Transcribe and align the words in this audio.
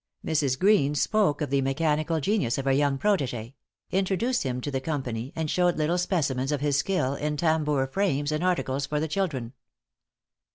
Mrs. 0.25 0.57
Greene 0.57 0.95
spoke 0.95 1.41
of 1.41 1.51
the 1.51 1.61
mechanical 1.61 2.19
genius 2.19 2.57
of 2.57 2.65
her 2.65 2.71
young 2.71 2.97
protégé; 2.97 3.53
introduced 3.91 4.41
him 4.41 4.59
to 4.61 4.71
the 4.71 4.81
company, 4.81 5.31
and 5.35 5.47
showed 5.47 5.77
little 5.77 5.99
specimens 5.99 6.51
of 6.51 6.59
his 6.59 6.75
skill, 6.75 7.13
in 7.13 7.37
tambour 7.37 7.85
frames 7.85 8.31
and 8.31 8.43
articles 8.43 8.87
for 8.87 8.99
the 8.99 9.07
children. 9.07 9.53